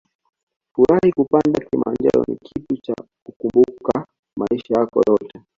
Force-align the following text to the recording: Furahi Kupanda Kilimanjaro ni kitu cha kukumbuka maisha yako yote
Furahi 0.73 1.11
Kupanda 1.11 1.59
Kilimanjaro 1.59 2.23
ni 2.27 2.35
kitu 2.37 2.77
cha 2.81 2.95
kukumbuka 3.25 4.07
maisha 4.37 4.73
yako 4.79 5.01
yote 5.07 5.43